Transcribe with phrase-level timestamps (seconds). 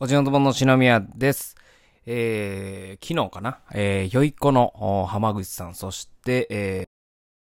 [0.00, 1.56] おじのともの篠宮です。
[2.06, 6.86] えー、昨日かな、えー、よいこの浜口さん、そして、え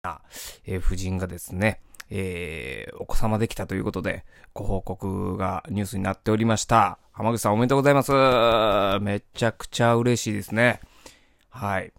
[0.04, 0.22] ー、あ
[0.66, 4.26] えー夫人がですね、えー、お子様できたということで、
[4.56, 6.98] ご報告がニュースになっておりました。
[7.12, 8.12] 浜口さんおめでとうございます。
[9.04, 10.80] めちゃくちゃ嬉しいですね。
[11.50, 11.94] はい。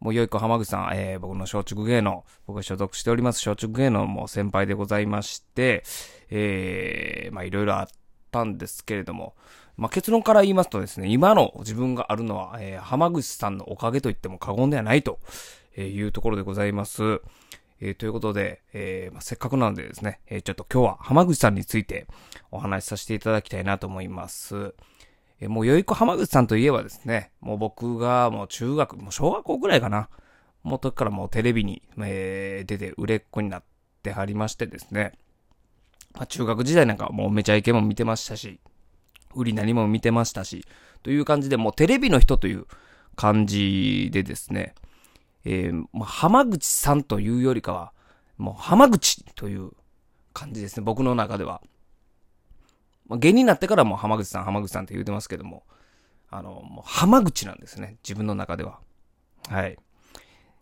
[0.00, 5.84] もうよいこ浜口さん、えー、僕の松竹芸能、僕が所属しております松竹芸能も先輩でございまして、
[6.30, 7.88] えー、まあいろいろあっ
[8.30, 9.34] たんですけれども、
[9.76, 15.18] まあ結論から言いますとですね、今の自分があるのは、えー、浜口さんのおかげと言っても過言ではないと
[15.76, 17.20] いうところでございます。
[17.80, 22.06] えーということで、えーまあ、せっかくなのでですね、えーちょっと今日は浜口さんについて
[22.52, 24.74] お話しさせていただきたいなと思います。
[25.40, 30.08] えーもうよいこ浜口さんといえばですね、もう僕がもう中学、もう小学校ぐらいかな。
[30.62, 33.64] もう時からもうテレビに、えー出て売れっ子になっ
[34.02, 35.12] てはりましてですね。
[36.14, 38.60] まあ、中学時代なんかもうめちゃイケも見てましたし、
[39.34, 40.64] 売り何も見てましたし、
[41.02, 42.66] という感じでもうテレビの人という
[43.16, 44.74] 感じでですね、
[45.44, 47.92] えーまあ、浜口さんというよりかは、
[48.38, 49.72] もう浜口という
[50.32, 51.60] 感じですね、僕の中では。
[53.06, 55.64] まあ、芸人になってからもう浜口さん、浜口さんって言うてますけども、
[56.30, 58.78] あの、もう浜口なんですね、自分の中では。
[59.48, 59.78] はい。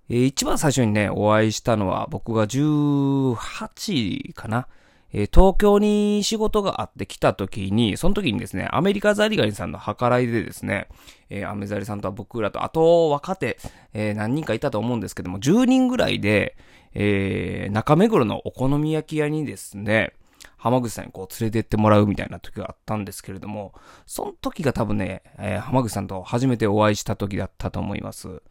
[0.08, 4.66] えー一番最初にね、お会いしたのは僕が18かな。
[5.12, 10.88] えー東京に仕事があって来た時に、その時にですね、アメリカザリガニさんの計らいでですね、
[11.30, 13.58] えーアメザリさんとは僕らと、あと若手、
[13.92, 16.56] えー何人かいたと思うんですけども、10人ぐらいで、
[16.94, 20.12] え中目黒のお好み焼き屋にですね、
[20.56, 23.74] 浜口さんにこう連れてってもらうみたいな時があったんですけれども、
[24.06, 28.42] その時が多分ね、え浜口さんと初めてお会いした時だったと思います。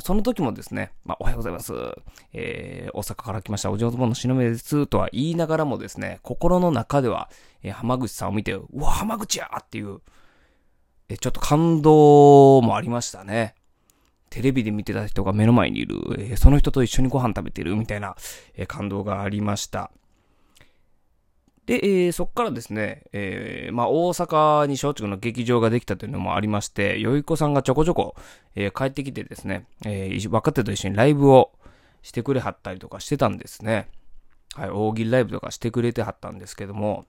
[0.00, 1.72] その時もですね、まあ、おはようございます。
[2.32, 7.30] えー、大阪から来ました、お嬢様の篠宮です、とは言いながらもですね、心の中では、
[7.62, 10.00] えー浜口さんを見て、うわ、浜口やっていう、
[11.08, 13.54] えちょっと感動もありましたね。
[14.30, 18.16] テレビで見てた人が目の前にいる、えーその人と一緒にご飯食べてるみたいな、
[18.56, 19.92] えー感動がありました。
[21.66, 28.14] で、えーそっからですね、えーまあ、大阪に松竹の劇場ができたというのもありまして、よいこさんがちょこちょこ、
[28.54, 31.52] えー帰ってきてですね、えー若手と一緒にライブを
[32.02, 33.88] してくれはったりとかしてたんですね。
[34.54, 37.06] はい、大喜利ライブとかしてくれてはったんですけども、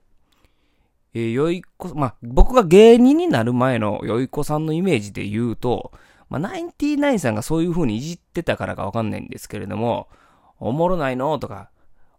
[1.12, 5.92] えーよいこ、まあ、僕が芸人になる前のよいこさんのイメージで言うと、
[6.28, 10.08] まあ、ナインティナインさんがそういう風にいじってたからかわかんないんですけれども、
[10.58, 11.70] おもろないのとか、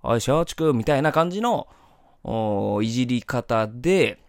[0.03, 1.67] おい、松竹みたいな感じの、
[2.83, 4.19] いじり方で、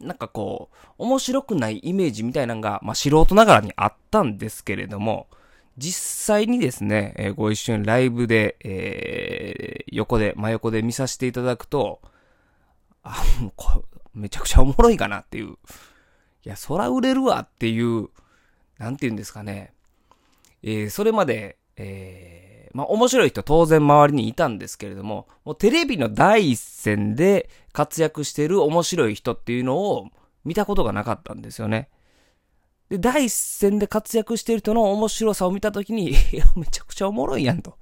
[0.00, 5.26] なんかこう、面白くないイメージみたいなのが、まあ、素人ながらにあったんですけれども、
[5.76, 12.00] 実際にですね、えーご一緒にライブで、えー横で、真横で見させていただくと、
[13.02, 13.84] あ、もうこ
[14.14, 15.50] めちゃくちゃおもろいかなっていう。
[15.50, 15.56] い
[16.44, 18.08] や、そら売れるわっていう、
[18.78, 19.72] なんて言うんですかね。
[20.62, 30.08] えーそれまで、えーまあ、面白い人当然周りにいたんですけれども、もうテレビの第一線で活躍してる面白い人っていうのを
[30.44, 31.88] 見たことがなかったんですよね。
[32.88, 37.78] で、第一線で活躍してる人の面白さを見たときに、 いや、めちゃくちゃおもろいやんと。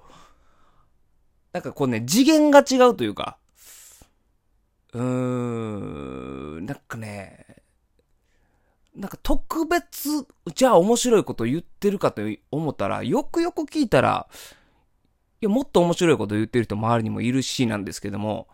[1.54, 3.38] なんかこうね、次元が違うというか、
[4.92, 5.02] うー
[6.60, 7.46] ん、なんかね、
[8.94, 12.20] なんか特別、じゃあ面白いこと言ってるかと
[12.50, 14.28] 思ったら、よくよく聞いたら、
[15.42, 18.46] いや、もっと面白いこと言ってる人周りにもいるしなんですけども、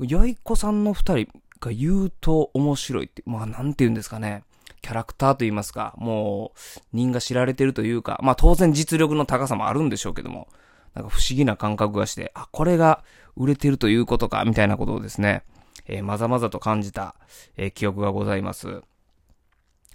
[0.00, 1.28] よいこさんの二人
[1.60, 4.44] が言うと面白いって、まあなんて言うんですかね。
[4.82, 6.58] キャラクターと言いますか、もう、
[6.92, 10.48] 人が知られてるというか、まあ当然実力の高さもあるんでしょうけども、
[10.92, 13.02] なんか不思議な感覚がして、あ、これが
[13.34, 15.42] 売れてるということか、みたいなことをですね、
[15.86, 17.16] えーまざまざと感じた、
[17.56, 18.82] えー記憶がございます。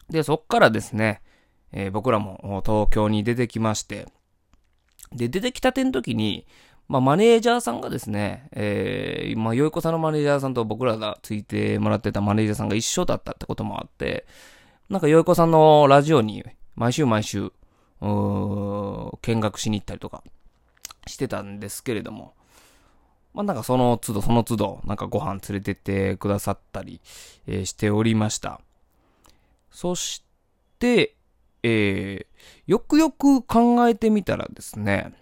[0.10, 1.22] で、そっからですね、
[1.72, 4.08] えー僕らも東京に出てきまして、
[5.16, 6.46] で、出てきたての時に、
[6.88, 14.26] まあ、マネージャーさんがですね、えー、まあ、よいこさんのマネージャーさんと僕らがついてもらってたマネージャーさんが一緒だったってこともあって、
[14.90, 16.44] なんかよいこさんのラジオに
[16.76, 20.24] 毎週毎週、うー見学しに行ったりとか
[21.08, 22.34] してたんですけれども、
[23.34, 27.00] まあ、なんかその都度その都度、なんかご飯連れてってくださったり、
[27.48, 28.62] えーしておりました。
[29.72, 30.24] そし
[30.80, 31.16] て、
[31.64, 32.26] えー、
[32.68, 35.14] よくよく考えてみたらですね、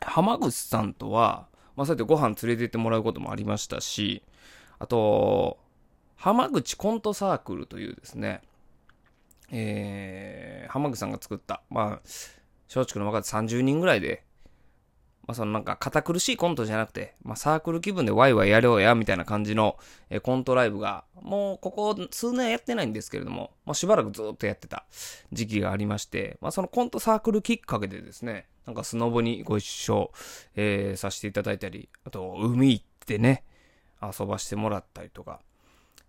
[0.00, 4.22] 浜口さんとは、まあ、そうやってご飯連れてってもらうこともありましたし、
[4.78, 5.58] あと、
[6.16, 8.42] 浜口コントサークルというですね、
[9.50, 11.88] えー、浜口さんが作った、まあ、
[12.74, 14.24] 松竹の若手30人ぐらいで、
[15.26, 19.76] まあ、そのなんか堅苦しいコントじゃなくて、まあ、サークル気分でワイワイやろうや、みたいな感じの、
[20.10, 24.84] え、コントライブが、もうここ数年やってないんですけれども、まあ、しばらくずっとやってた
[25.32, 30.10] 時期がありまして、まあ、そのコントサークルきっかけでですね、なんかスノボにご一緒、
[30.56, 33.44] えー、させていただいたり、あと、海行ってね、
[34.02, 35.40] 遊ばしてもらったりとか、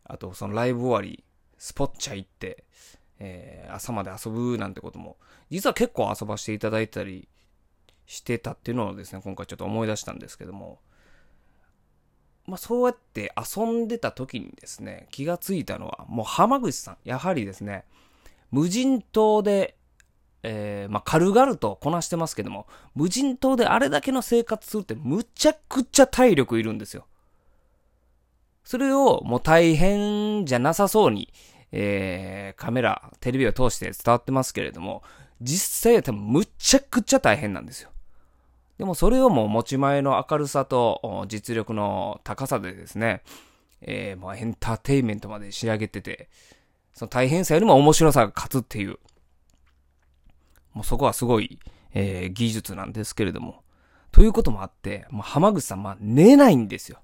[0.05, 1.23] あと、そのライブ終わり、
[1.59, 2.63] スポッチャ行って、
[3.19, 5.17] えー、朝まで遊ぶなんてことも、
[5.49, 7.27] 実は結構遊ばしていただいたり
[8.05, 10.79] してたっていうのをですね、今回ちょっと思い出したんですけども、
[12.45, 17.85] まあそうやって遊んでた時にですね、気がついたのは、もう浜口さん、やはりですね、
[18.51, 19.77] 無人島で、
[20.43, 27.05] えー、まあ軽々とこなしてますけども、無人島であれだけの生活するってむちゃくちゃ体力いるんですよ。
[28.63, 31.33] それをもう大変じゃなさそうに、
[31.71, 35.03] えー、カメラ、テレビを通して伝わってますけれども、
[35.41, 37.92] 実際は多分むちゃくちゃ大変なんですよ。
[38.83, 43.21] でもそれをもう持ち前の明るさと実力の高さでですね、
[43.79, 46.27] えー、もうエンターテインメントまで仕上げてて、
[46.93, 48.99] その大変さよりも面白さが勝つっていう、
[50.73, 51.59] もうそこはすごい、
[51.93, 53.63] えー、技術なんですけれども、
[54.11, 56.99] ということもあって、もう浜口さん、まあ寝ないんですよ。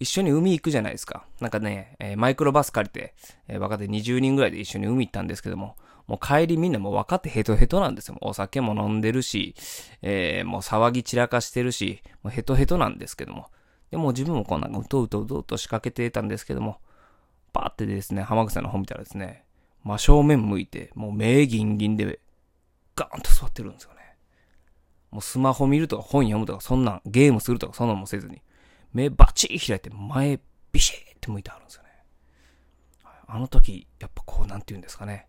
[0.00, 1.26] 一緒に海行くじゃないですか。
[1.38, 3.14] なんかね、えー、マイクロバス借りて、
[3.46, 5.76] えー、若手20人ぐらいで一緒に海行ったんですけども、
[6.08, 8.16] もう帰りみんなもう分かってヘトヘトなんですよ。
[8.22, 9.54] お酒も飲んでるし、
[10.00, 13.46] えー、もう騒ぎ散らかしてるし、もうヘトヘトなんですけども。
[13.90, 16.80] でも自分もこんなんかうとうとうとうと仕掛けてたんですけども、
[17.52, 19.44] パーってですね、浜口さんの方見たらですね、
[19.84, 22.20] 真正面向いて、もう目ギンギンで、
[22.96, 24.16] ガーンと座ってるんですよね。
[25.10, 28.42] もうスマホ見るとか本読むとかそんなん、ゲームするとかそんなんもせずに、
[28.92, 30.40] 目バチー開いて前
[30.72, 31.88] ビシーって向いてあるんですよね。
[33.26, 35.27] あの時、やっぱこう、なんて言うんですかね。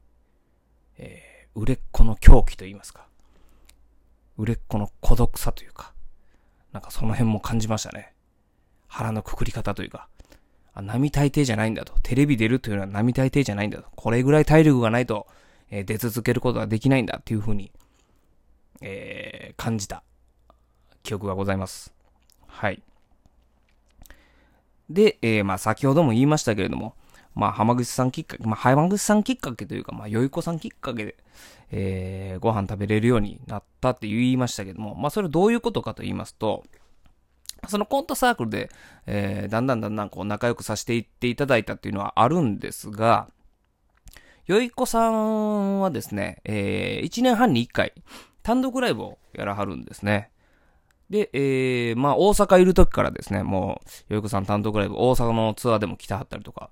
[0.99, 3.07] えー、売れっ子の狂気と言いますか。
[4.37, 5.93] 売れっ子の孤独さというか。
[6.71, 8.13] なんかその辺も感じましたね。
[8.87, 10.07] 腹のくくり方というか。
[10.73, 11.93] あ、並大抵じゃないんだと。
[12.03, 13.87] テレビ出るというのは並大抵じゃないんだと。
[13.95, 15.25] これぐらい体力がないと、
[15.71, 17.71] えー、出続けることができないんだっていうふうに、
[18.81, 20.03] えー、感じた
[21.03, 21.93] 記憶がございます。
[22.47, 22.81] はい。
[24.89, 26.95] で、えー、まあ先ほども言いましたけれども、
[27.35, 31.15] まあ浜口さんきっかけ、まあ浜口さんきっかけというか、まあよい子さんきっかけで、
[31.71, 36.63] えー、ご飯食べれるようになったって言いましたけども、まあそれどういうことかと言いますと、
[37.67, 38.69] そのコントサークルで、
[39.05, 43.29] えー、だんだんだんだんこう仲良くさせていっていただいたっていうのはあるんですが、
[44.45, 47.93] よいこさんはですね、えー、1年半に1回、
[48.41, 50.31] 単独ライブをやらはるんですね。
[51.09, 56.69] で、えー、まあ、大阪いる時からですね、もう、よいこさん単独ライブ、大阪のツアーでも来てはったりとか。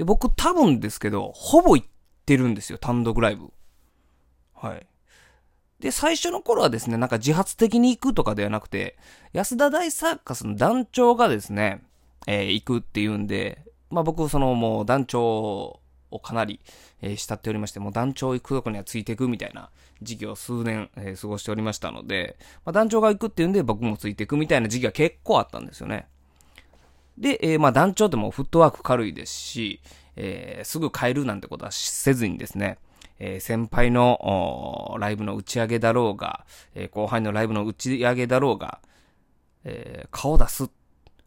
[0.00, 1.88] で、僕多分ですけど、ほぼ行っ
[2.24, 3.52] てるんですよ、単独ライブ。
[4.54, 4.86] はい。
[5.78, 8.96] で、最初の頃はですね、なんか自発的に行くとかではなくて、
[9.34, 11.82] 安田大サーカスの団長がですね、
[12.26, 15.80] えー、行くっていうんで、まあ僕、そのもう団長
[16.10, 16.60] をかなり、
[17.02, 19.68] えー、慕っておりまして、もう団長行くとこにはついていくみたいな
[20.00, 26.08] 時期を数年、えー、過ごしておりましたので、まあ、団長が行くっていうんで僕もついていくみたいな時期が結構あったんですよね。
[27.20, 29.80] で、えー、まあ団長ってもフットワーク軽いですし、
[30.16, 32.78] えー、すぐ帰るなんてことはせずにですね、
[33.18, 36.44] えー、先輩のライブの打ち上げだろうが、
[36.74, 38.80] えー、後輩のライブの打ち上げだろうが、
[39.64, 40.70] えー、顔出す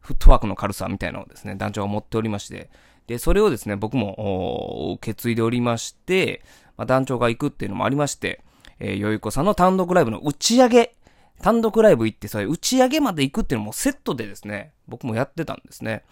[0.04, 2.68] フットワークの軽さみたいなのをですね、団長は持っておりまして、
[3.06, 6.42] で、それをですね、僕も、受け継いでおりまして、
[6.76, 8.42] まあ、団長が行くっていうのもありまして、
[8.80, 10.96] えー、よいこさんの単独ライブの打ち上げ、
[11.44, 16.02] 単独ライブ行って、それ打ち上げまで行くっていうのもセットでですね、僕もやってたんですね。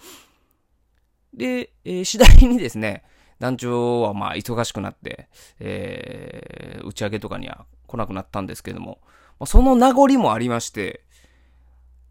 [1.32, 3.02] で、えー、次第にですね、
[3.38, 8.98] 団長はまあ忙しくなって、えー、打ち上げとかには来なくなったんですけども、
[9.40, 11.02] まあ、その名残もありまして、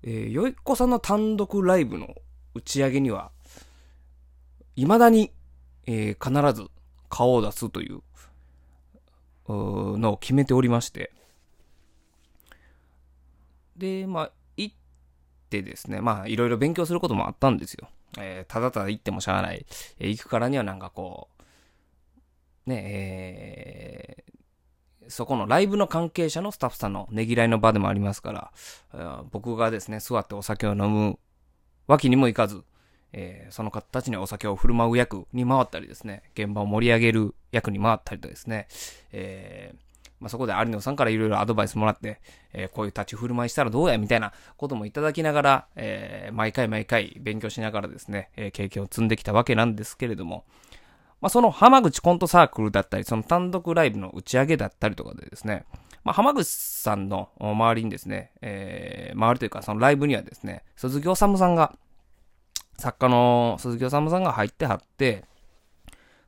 [0.02, 2.16] えー、よいっこさんの単独ライブの
[2.56, 3.30] 打ち上げには、
[4.76, 5.32] 未だに、
[5.86, 6.72] えー、必ず
[7.08, 8.02] 顔を出すとい、う
[9.48, 11.12] のを決めておりまして、
[13.76, 14.76] で、まあ、行っ
[15.50, 17.90] てですね、まあ、いろいろ勉強することもあったんですよ。
[18.18, 19.66] えー、ただただ行ってもしゃあない。
[20.00, 21.30] えー、行くからにはなんかこ
[22.68, 28.52] う、ね、えー、そこのライブの関係者のスタッフさんのねぎらいの場でもありますか
[28.94, 31.18] ら、僕がですね、座ってお酒を飲む
[31.88, 32.64] わけにもいかず、
[33.14, 38.68] えー、その方たちにお酒を振る舞う役に回ったりですね、現場を盛り上げる役に回ったりとですね、
[39.12, 39.78] えー、
[40.22, 42.22] まあ、そこで有野さんからいろいろアドバイスもらって、
[42.54, 50.46] えー、こういう立ち振る舞いしたらどうやみたいなこともいただきながら、えー、毎回毎回勉強しながらですね、えー、経験を積んできたわけなんですけれども、
[51.22, 55.66] まあ、その浜口コントサークルだったり、その単独ライブの打ち上げだったりとかでですね、
[56.04, 61.74] まあ、浜口さんの周りにですね、えー、周りというかそのライブにはですね、鈴木治さんが、
[62.78, 65.26] 作家の鈴木治さんが入ってはって、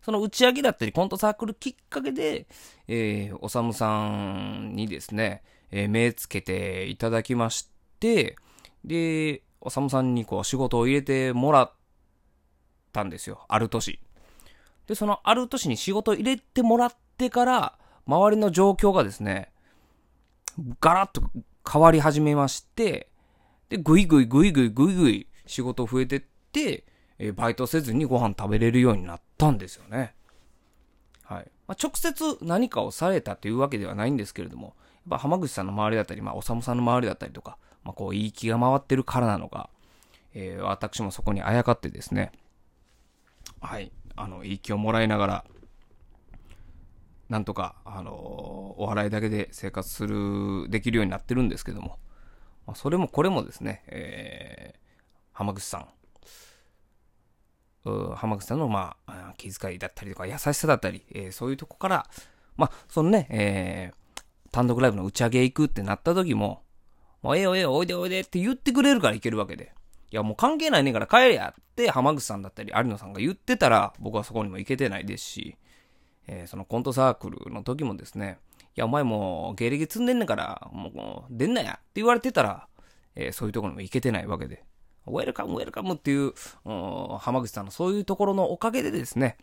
[0.03, 2.45] その打ち上げだったりコントサークルきっかけで、
[2.87, 7.69] えー、おさむさんにですね、えー、目つけていただきまし
[7.99, 8.35] て、
[8.83, 11.71] で、おさむさんにこう仕事を入れてもらっ
[12.91, 13.45] たんですよ。
[13.47, 14.01] ある年。
[14.87, 19.53] で、そのある年に仕事を入れてもらってから、周りの状況がですね、
[20.81, 21.21] ガラッと
[21.69, 23.07] 変わり始めまして、
[23.69, 26.83] で、ぐいぐいぐいぐいぐいぐい仕事増えてって、
[27.19, 30.15] えバイトせずにご飯食べれるようになったんですよね。
[31.23, 31.51] はい。
[31.67, 34.75] まあ、直接何かをされたというわけではないんですけれども、やっ
[35.11, 39.69] ぱ浜口さんの周りだったり、まあ、おさむさんの周りだったりとか、まあ、こう、いい気が回ってるからなのか、
[40.33, 42.31] えー、私もそこにあやかってですね、
[43.61, 45.45] はい、あの、いい気をもらいながら、
[47.29, 48.13] なんとか、あのー、
[48.81, 51.99] お笑いだけで生活する、できるようになってるんですけども、
[52.65, 54.79] まあ、それもこれもですね、えー、
[55.33, 55.87] 浜口さん、
[58.15, 62.07] 浜口さんの、まあ、気遣いだったりとか、優しさだったり、えー、そういうとこから、
[62.55, 66.63] まあ、そのね、えー、単独ライブの打ち上げ行くってなった時も、
[67.21, 69.73] もうええよええよ、おいでおいでって言ってくれるから行けるわけで。
[70.11, 75.55] いや、もう関係ないねんから帰れやって浜口さんだったり有野さんが言ってたら、僕はそこにも行けてないですし、
[76.27, 78.37] えー、そのコントサークルの時もですね、
[78.75, 82.67] いや、お前もう芸歴積んでんねんから、もう出んなやって言われてたら、
[83.15, 84.63] えー、そういうところにも行けてないわけで。
[85.05, 86.33] ウェルカム、ウェルカムっていう、
[86.63, 89.37] 浜口さんのそういうところのおかげでですね、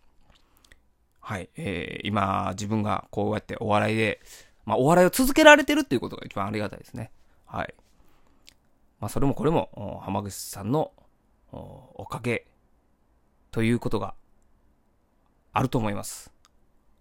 [1.21, 4.21] はい、えー、今、自分がこうやってお笑いで、
[4.65, 7.11] まあ、お笑いを続けられてるっていうことが一番ありがたいですね。
[7.47, 7.75] はい。
[9.01, 10.93] まあ、それもこれも、浜口さんの
[11.53, 12.47] おかげ
[13.51, 14.15] ということが
[15.53, 16.33] あると思います。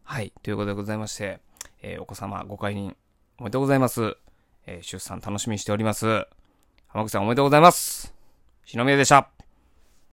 [0.03, 0.33] はい。
[0.43, 1.39] ということでございまして、
[1.81, 2.95] えー、お子様ご解任
[3.37, 4.17] おめでとうございます。
[4.65, 6.27] えー、出産楽しみにしております。
[6.87, 8.18] 浜口さんおめでとうございます。
[8.71, 9.38] 篠宮でした。